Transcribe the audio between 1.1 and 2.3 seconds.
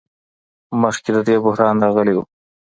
د دې بحران راغلی و.